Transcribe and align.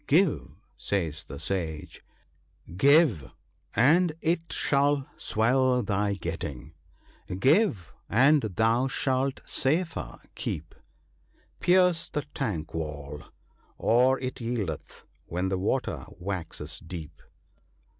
Give, 0.07 0.49
says 0.77 1.25
the 1.25 1.37
sage— 1.37 2.03
"Give, 2.89 3.31
and 3.75 4.13
it 4.19 4.51
shall 4.51 5.05
swell 5.15 5.83
thy 5.83 6.15
getting; 6.15 6.73
give, 7.37 7.93
and 8.09 8.41
thou 8.41 8.87
shalt 8.87 9.41
safer 9.45 10.17
keep: 10.33 10.73
Pierce 11.59 12.09
the 12.09 12.23
tank 12.33 12.73
wall; 12.73 13.25
or 13.77 14.19
it 14.19 14.41
yieldeth, 14.41 15.03
when 15.27 15.49
the 15.49 15.59
water 15.59 16.07
waxes 16.17 16.79
deep." 16.79 17.21